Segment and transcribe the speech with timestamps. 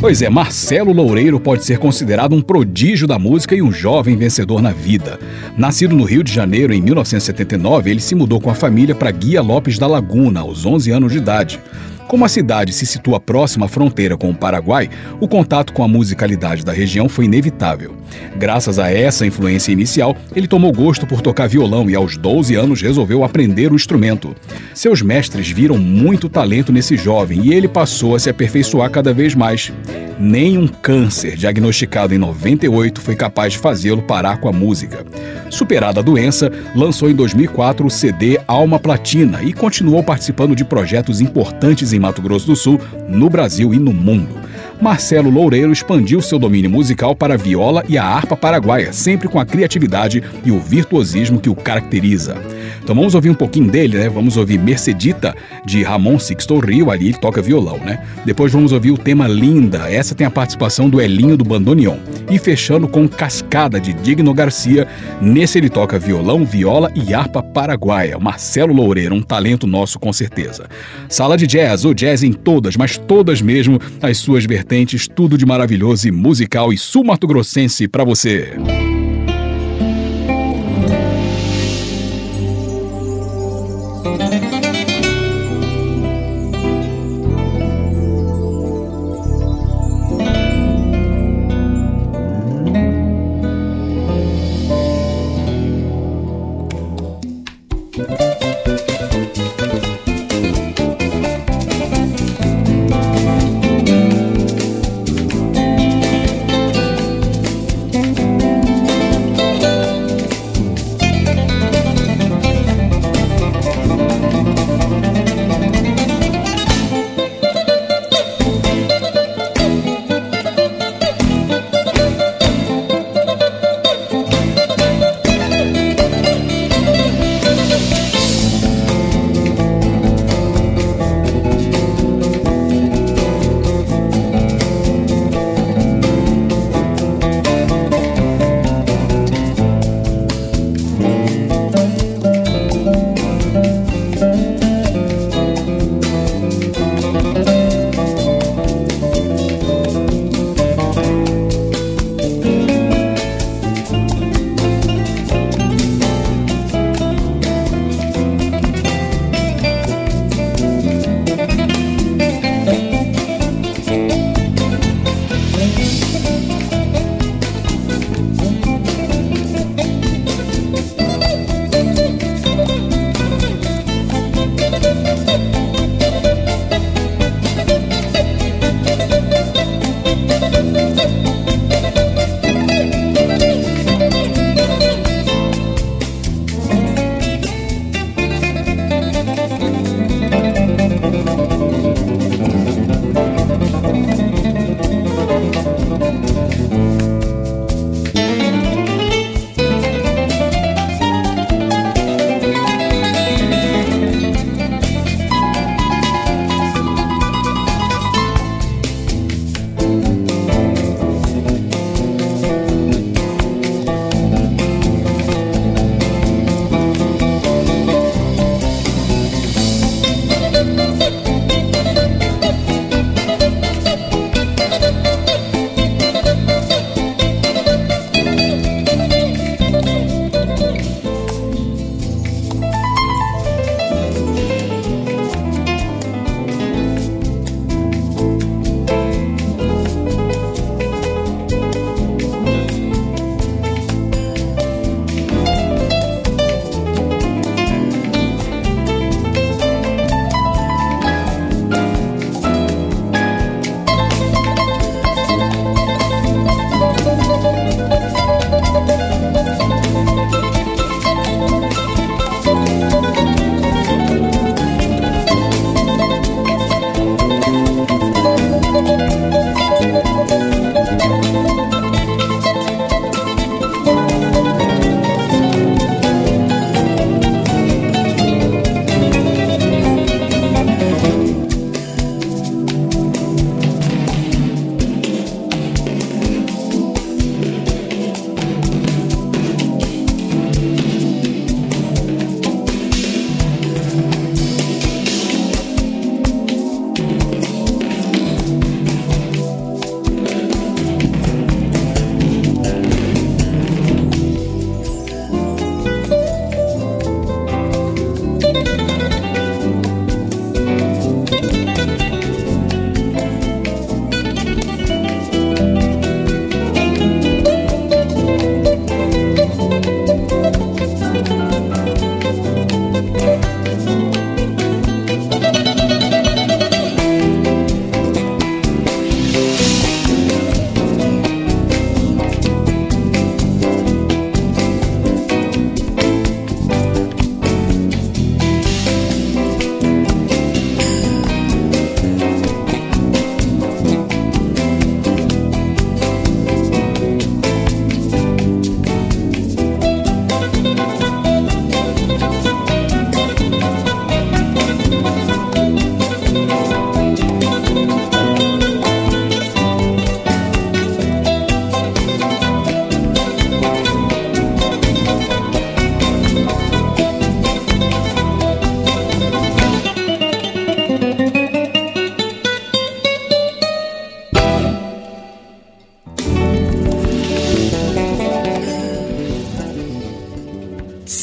[0.00, 4.62] Pois é, Marcelo Loureiro pode ser considerado um prodígio da música e um jovem vencedor
[4.62, 5.20] na vida.
[5.58, 9.42] Nascido no Rio de Janeiro em 1979, ele se mudou com a família para Guia
[9.42, 11.60] Lopes da Laguna aos 11 anos de idade.
[12.10, 15.86] Como a cidade se situa próxima à fronteira com o Paraguai, o contato com a
[15.86, 17.94] musicalidade da região foi inevitável.
[18.36, 22.82] Graças a essa influência inicial, ele tomou gosto por tocar violão e aos 12 anos
[22.82, 24.34] resolveu aprender o instrumento.
[24.74, 29.36] Seus mestres viram muito talento nesse jovem e ele passou a se aperfeiçoar cada vez
[29.36, 29.72] mais.
[30.18, 35.06] Nem um câncer diagnosticado em 98 foi capaz de fazê-lo parar com a música.
[35.48, 41.20] Superada a doença, lançou em 2004 o CD Alma Platina e continuou participando de projetos
[41.20, 44.40] importantes em Mato Grosso do Sul, no Brasil e no mundo.
[44.80, 49.38] Marcelo Loureiro expandiu seu domínio musical para a viola e a harpa paraguaia, sempre com
[49.38, 52.36] a criatividade e o virtuosismo que o caracteriza.
[52.82, 54.08] Então vamos ouvir um pouquinho dele, né?
[54.08, 58.04] Vamos ouvir Mercedita, de Ramon Sixto Rio, ali ele toca violão, né?
[58.24, 61.98] Depois vamos ouvir o tema Linda, essa tem a participação do Elinho do Bandoneon.
[62.30, 64.86] E fechando com Cascada, de Digno Garcia,
[65.20, 68.18] nesse ele toca violão, viola e harpa paraguaia.
[68.18, 70.68] Marcelo Loureiro, um talento nosso com certeza.
[71.08, 75.46] Sala de jazz, ou jazz em todas, mas todas mesmo, as suas vertentes, tudo de
[75.46, 78.54] maravilhoso e musical e sul-mato-grossense para você.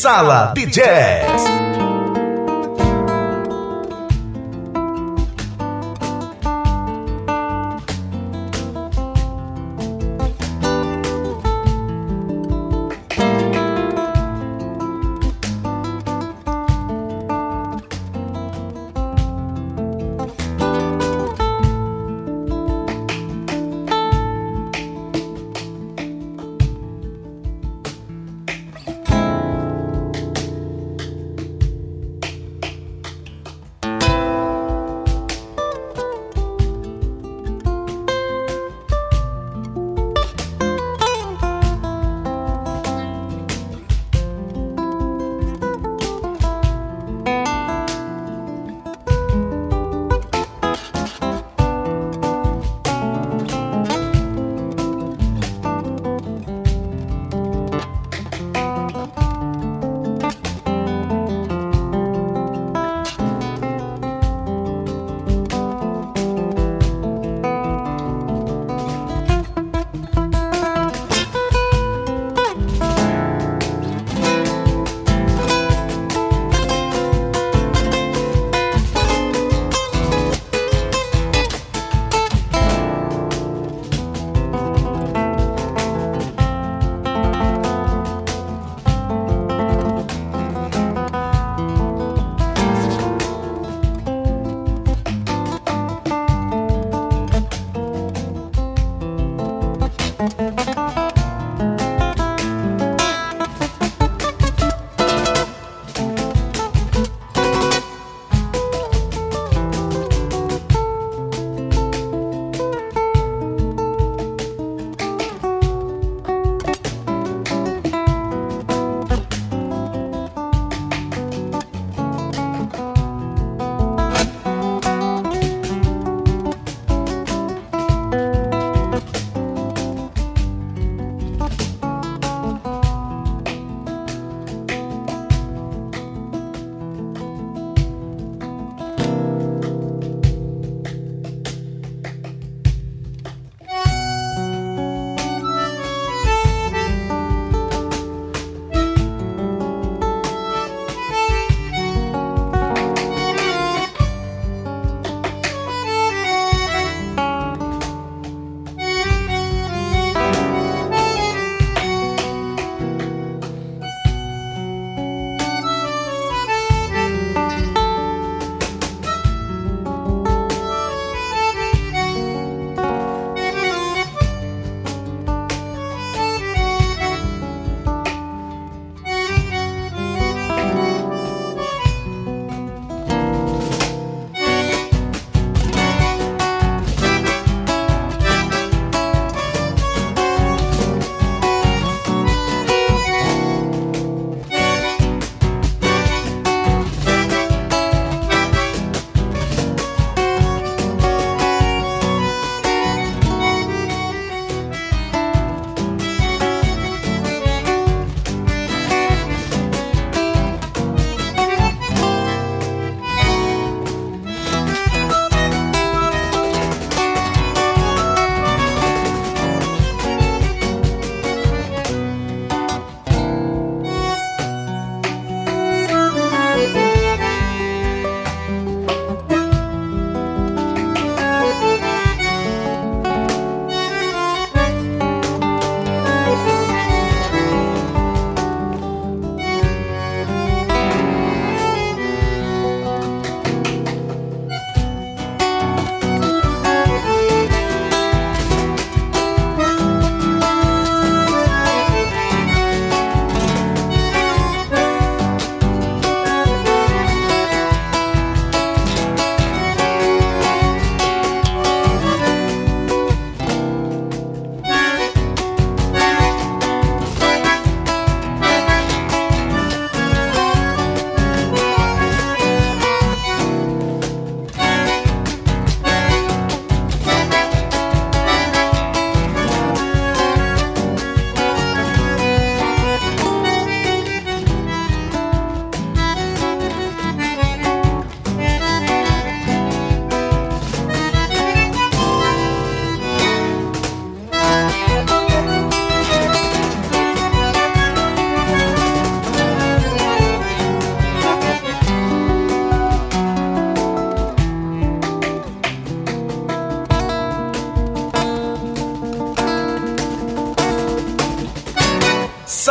[0.08, 1.57] Sala de Jazz.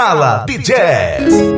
[0.06, 1.55] Sala de Jazz.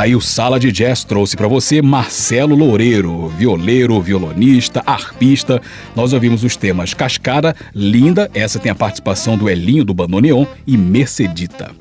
[0.00, 5.60] Tá aí o Sala de Jazz trouxe para você Marcelo Loureiro, violeiro, violonista, arpista.
[5.94, 10.74] Nós ouvimos os temas Cascara, Linda, essa tem a participação do Elinho do Bandoneon e
[10.74, 11.72] Mercedita.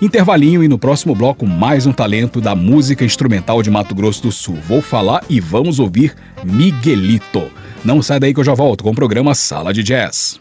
[0.00, 4.32] Intervalinho e no próximo bloco mais um talento da música instrumental de Mato Grosso do
[4.32, 4.56] Sul.
[4.66, 7.50] Vou falar e vamos ouvir Miguelito.
[7.84, 10.40] Não sai daí que eu já volto com o programa Sala de Jazz.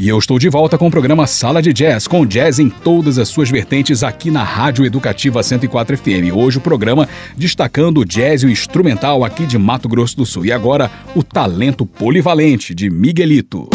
[0.00, 3.18] E eu estou de volta com o programa Sala de Jazz, com jazz em todas
[3.18, 6.34] as suas vertentes aqui na Rádio Educativa 104 FM.
[6.34, 10.46] Hoje o programa destacando o jazz e o instrumental aqui de Mato Grosso do Sul.
[10.46, 13.68] E agora o talento polivalente de Miguelito.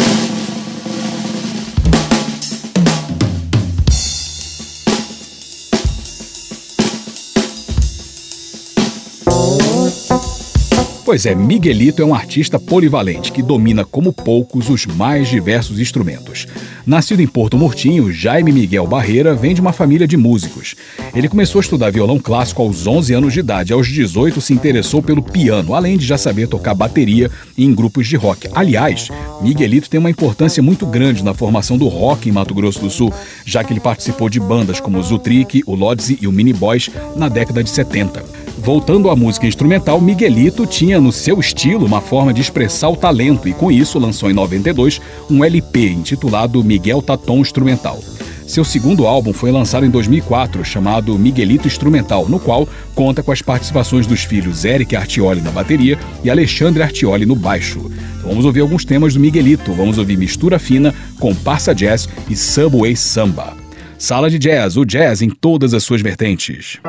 [11.06, 16.48] Pois é, Miguelito é um artista polivalente que domina como poucos os mais diversos instrumentos.
[16.84, 20.74] Nascido em Porto Murtinho, Jaime Miguel Barreira vem de uma família de músicos.
[21.14, 23.72] Ele começou a estudar violão clássico aos 11 anos de idade.
[23.72, 28.16] Aos 18 se interessou pelo piano, além de já saber tocar bateria em grupos de
[28.16, 28.48] rock.
[28.52, 29.08] Aliás,
[29.40, 33.14] Miguelito tem uma importância muito grande na formação do rock em Mato Grosso do Sul,
[33.44, 36.90] já que ele participou de bandas como o Zutrick, o Lodzi e o Mini Boys
[37.14, 38.45] na década de 70.
[38.66, 43.48] Voltando à música instrumental, Miguelito tinha no seu estilo uma forma de expressar o talento
[43.48, 45.00] e com isso lançou em 92
[45.30, 48.00] um LP intitulado Miguel Taton Instrumental.
[48.44, 53.40] Seu segundo álbum foi lançado em 2004, chamado Miguelito Instrumental, no qual conta com as
[53.40, 57.78] participações dos filhos Eric Artioli na bateria e Alexandre Artioli no baixo.
[58.16, 62.96] Então vamos ouvir alguns temas do Miguelito, vamos ouvir Mistura Fina, Comparsa Jazz e Subway
[62.96, 63.56] Samba.
[63.96, 66.80] Sala de Jazz, o jazz em todas as suas vertentes.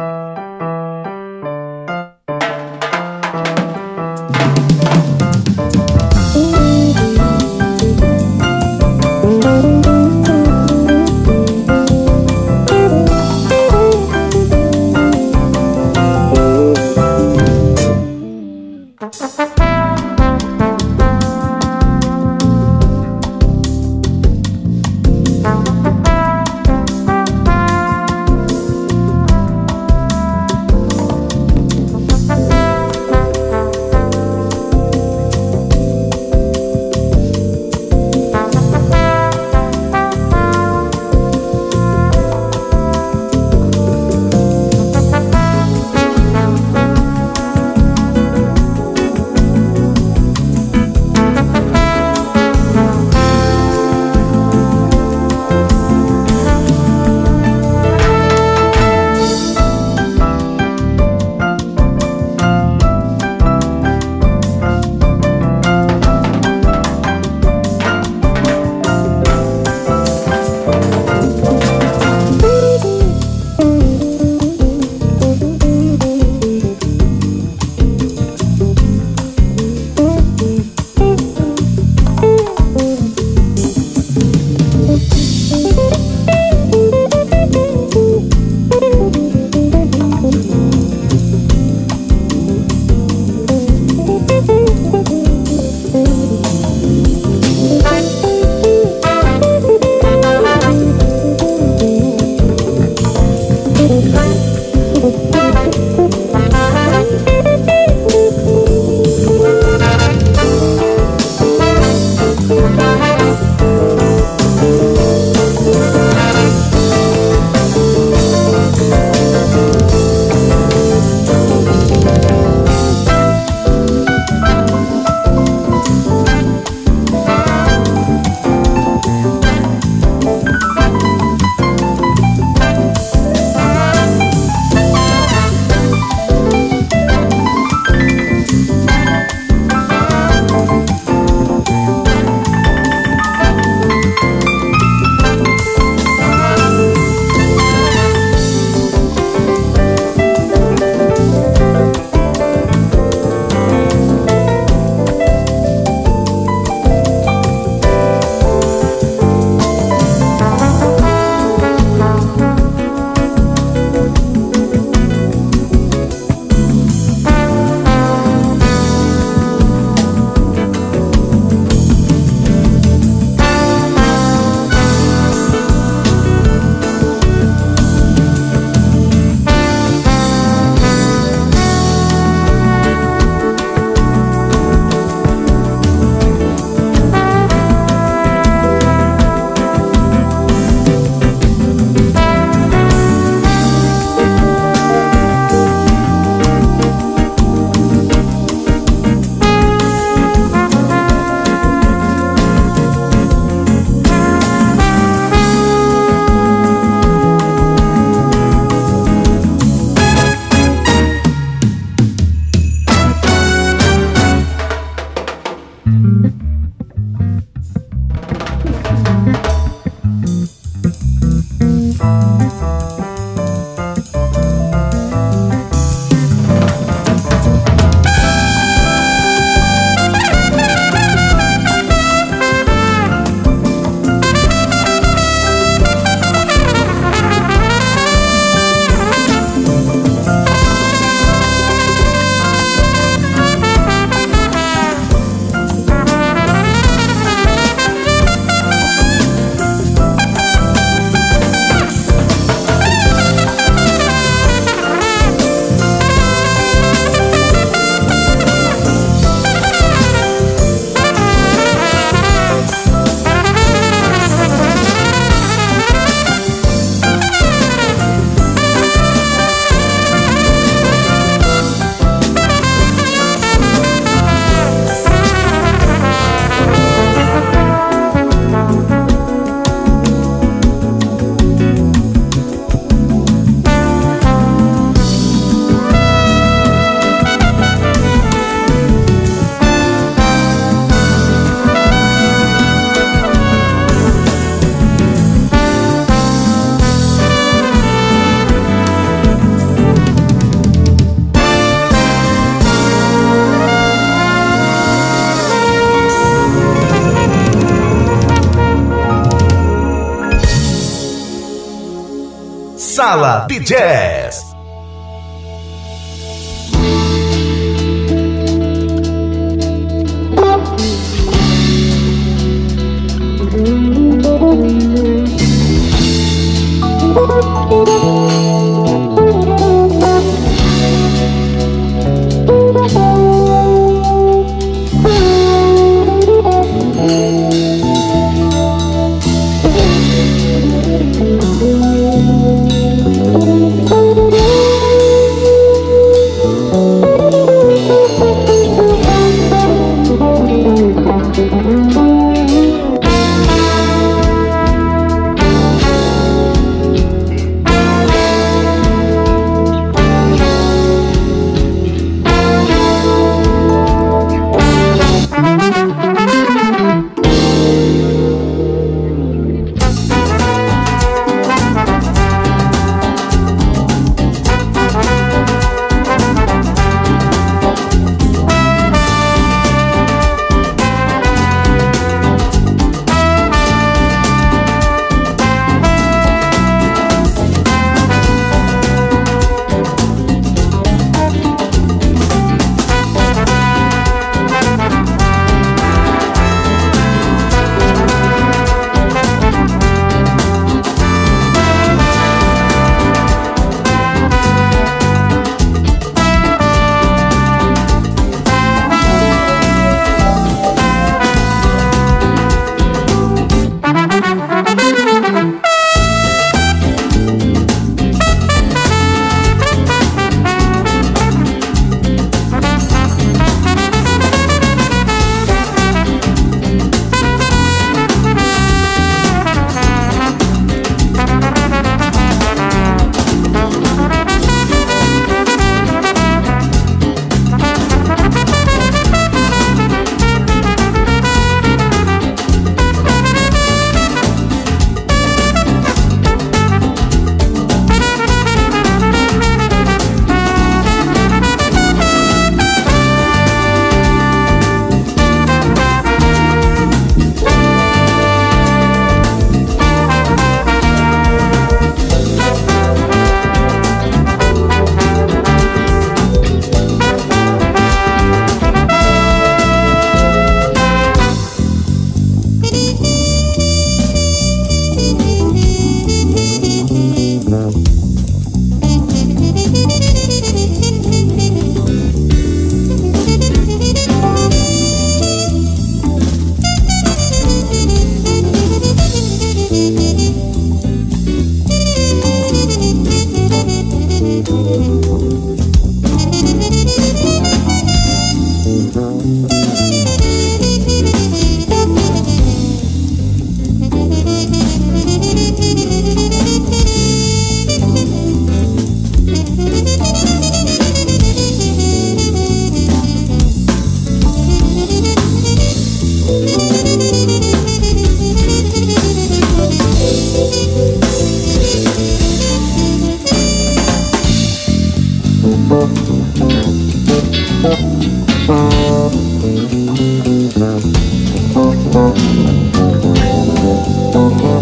[534.17, 534.58] Thank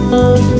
[0.00, 0.51] Música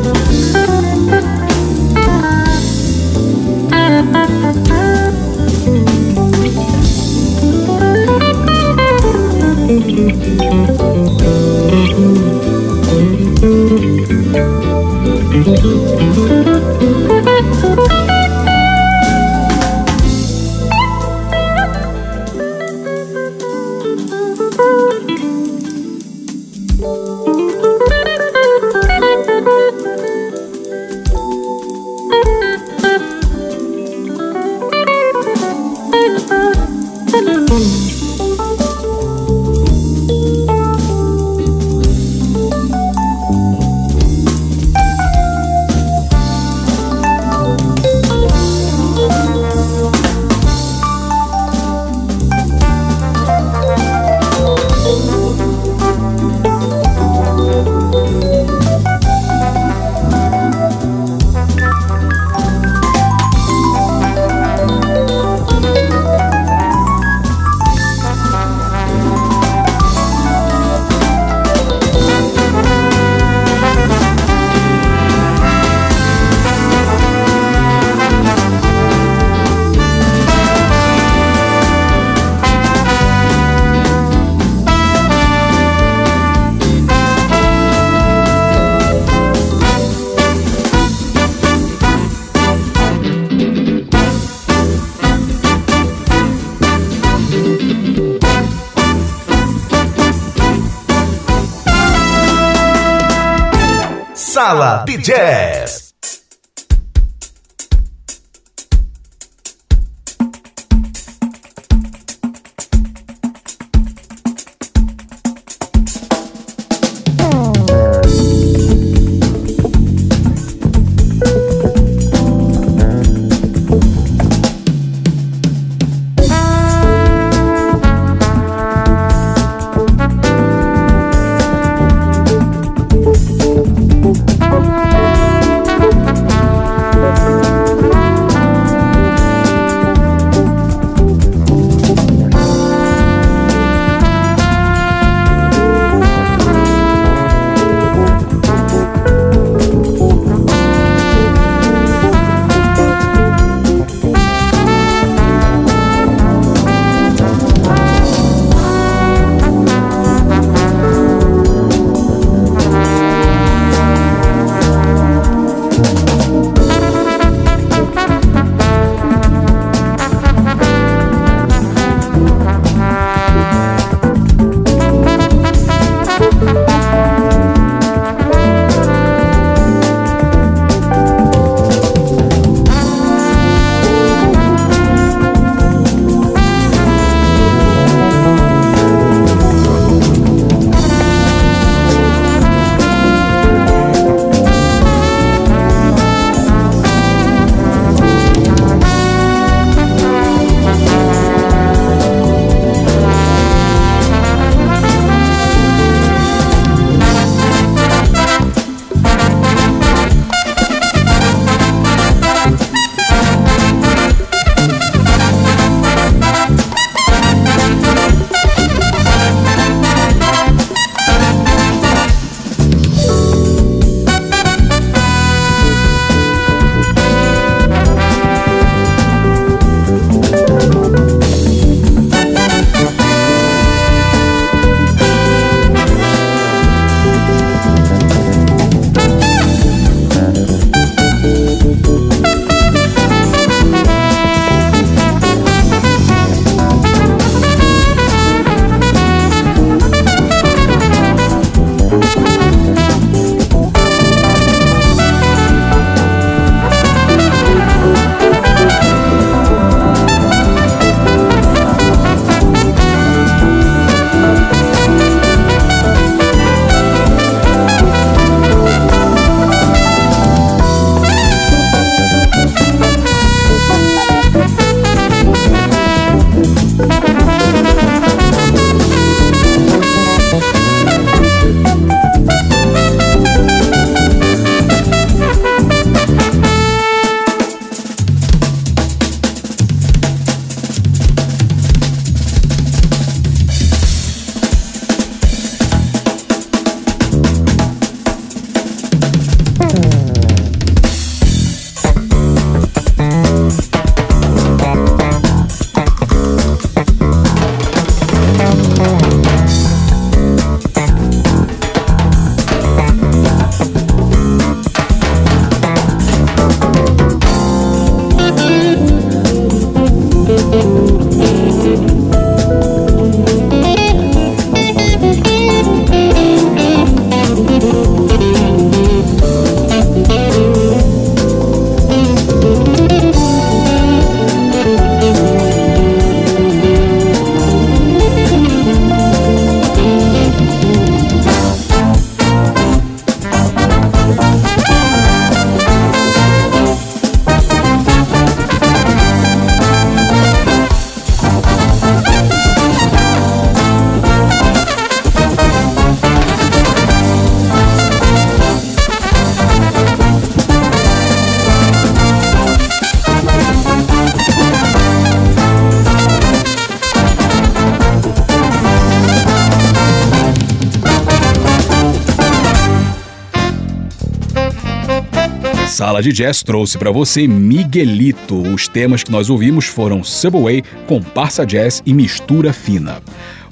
[376.02, 378.42] Sala de Jazz trouxe para você Miguelito.
[378.52, 383.00] Os temas que nós ouvimos foram Subway, Comparsa Jazz e Mistura Fina.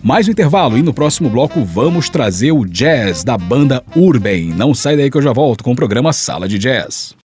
[0.03, 4.53] Mais um intervalo e no próximo bloco vamos trazer o jazz da banda Urban.
[4.57, 7.20] Não sai daí que eu já volto com o programa Sala de Jazz.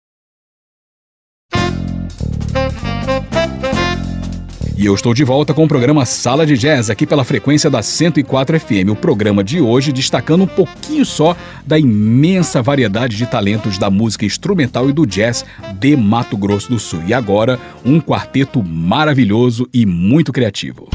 [4.82, 7.80] E eu estou de volta com o programa Sala de Jazz, aqui pela frequência da
[7.80, 8.90] 104 FM.
[8.90, 14.26] O programa de hoje destacando um pouquinho só da imensa variedade de talentos da música
[14.26, 15.44] instrumental e do jazz
[15.78, 17.00] de Mato Grosso do Sul.
[17.06, 20.88] E agora, um quarteto maravilhoso e muito criativo.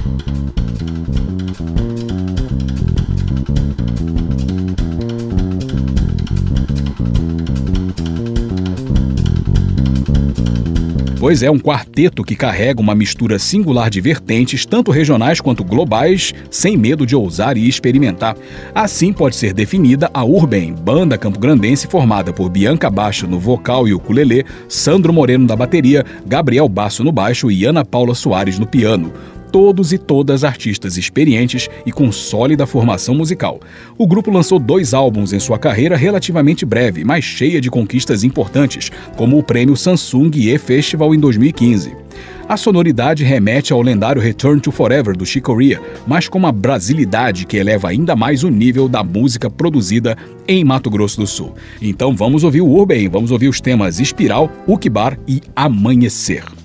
[11.19, 16.31] Pois é, um quarteto que carrega uma mistura singular de vertentes, tanto regionais quanto globais,
[16.51, 18.37] sem medo de ousar e experimentar.
[18.73, 23.95] Assim pode ser definida a Urban, banda campograndense formada por Bianca Baixo no vocal e
[23.95, 29.11] ukulele, Sandro Moreno da bateria, Gabriel Basso no baixo e Ana Paula Soares no piano
[29.51, 33.59] todos e todas artistas experientes e com sólida formação musical.
[33.97, 38.91] O grupo lançou dois álbuns em sua carreira relativamente breve, mas cheia de conquistas importantes,
[39.15, 42.07] como o prêmio Samsung E Festival em 2015.
[42.47, 47.45] A sonoridade remete ao lendário Return to Forever do Chick Corea, mas com uma brasilidade
[47.45, 50.15] que eleva ainda mais o nível da música produzida
[50.47, 51.53] em Mato Grosso do Sul.
[51.81, 56.56] Então vamos ouvir o Urban, vamos ouvir os temas Espiral, Ukibar e Amanhecer.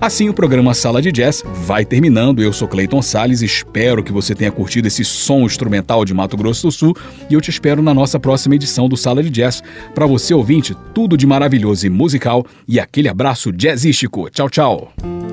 [0.00, 2.42] Assim, o programa Sala de Jazz vai terminando.
[2.42, 6.66] Eu sou Clayton Sales, espero que você tenha curtido esse som instrumental de Mato Grosso
[6.66, 6.96] do Sul
[7.30, 9.62] e eu te espero na nossa próxima edição do Sala de Jazz.
[9.94, 14.28] Para você ouvinte, tudo de maravilhoso e musical e aquele abraço jazzístico.
[14.30, 15.25] Tchau, tchau.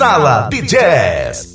[0.00, 1.49] Sala de Jazz.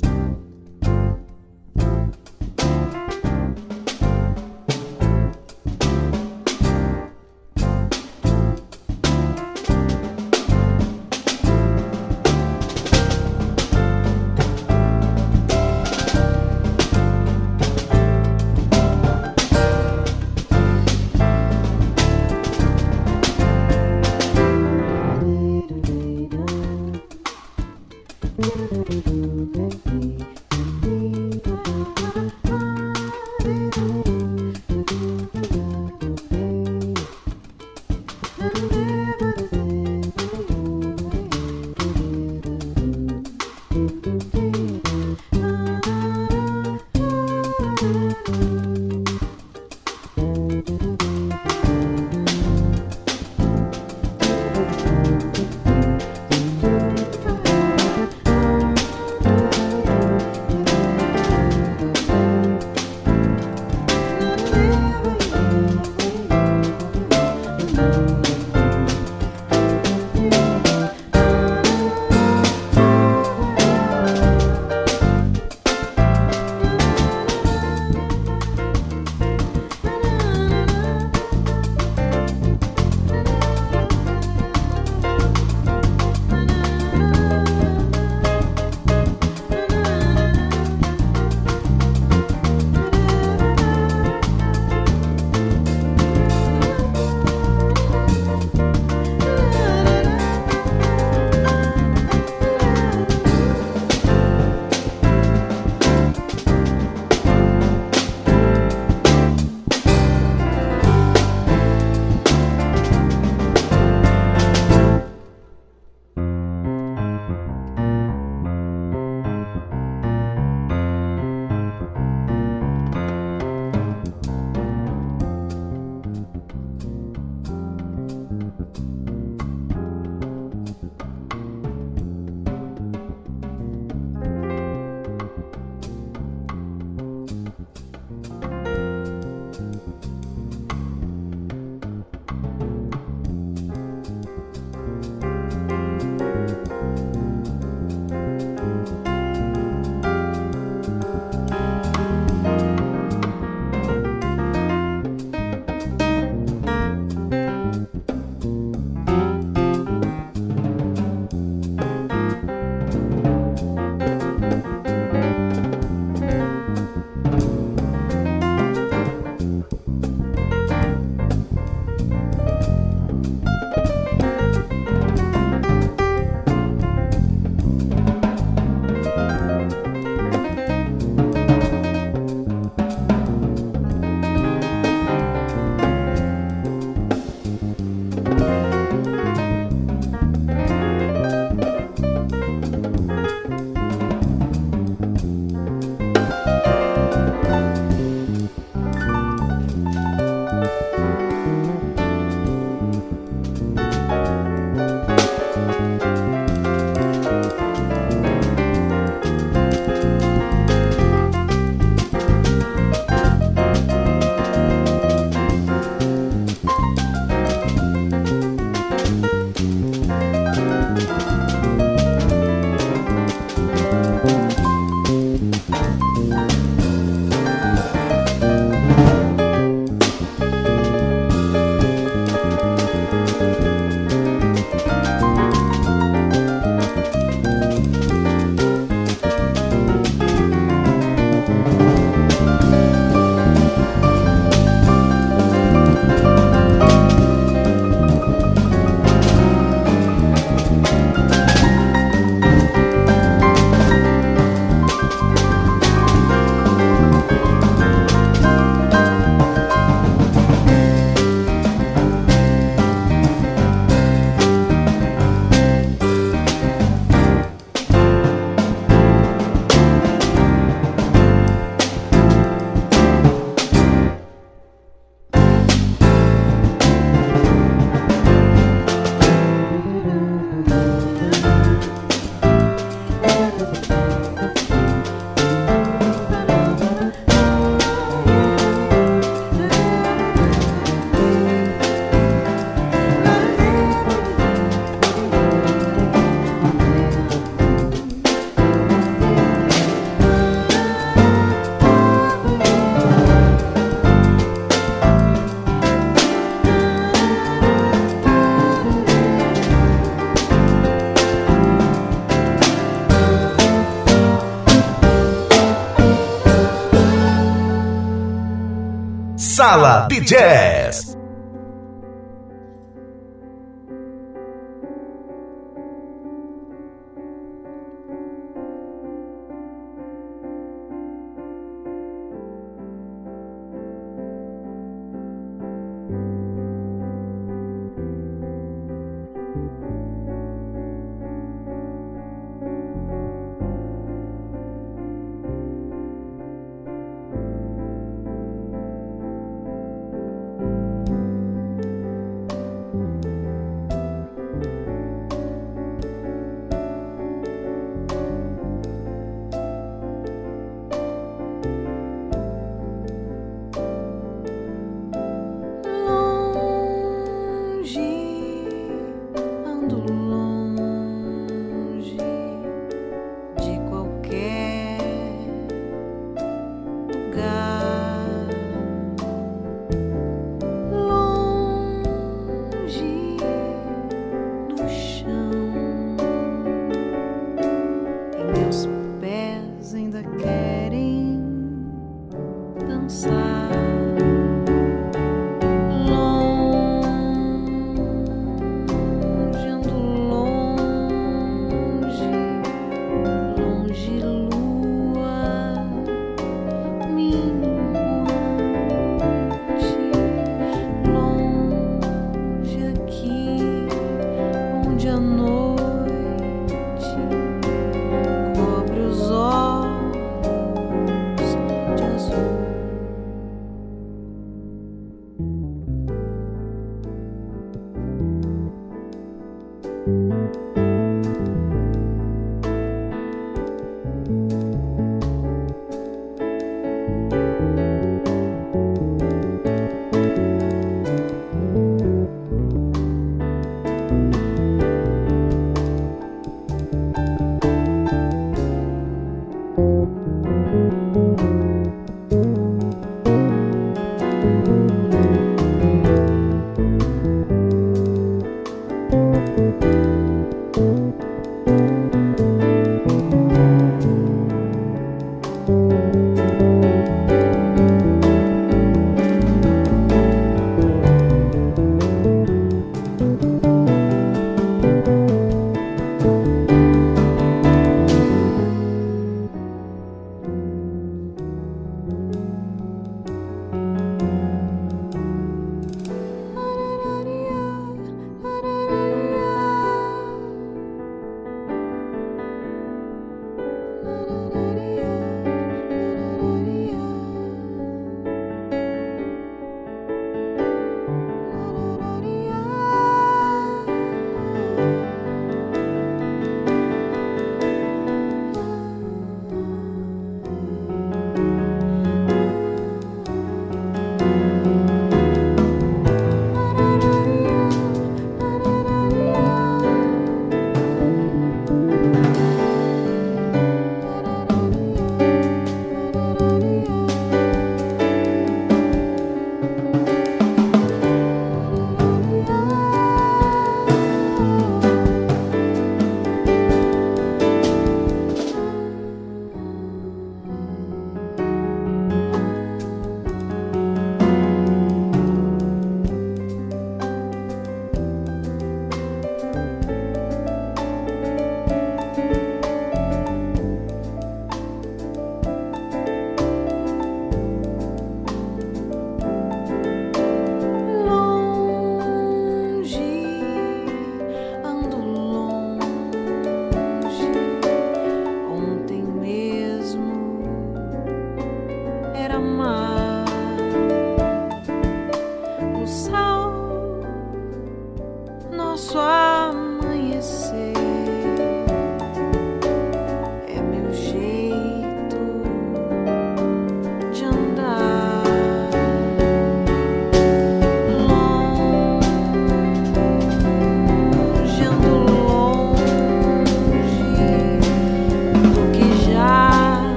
[320.26, 321.05] Jazz.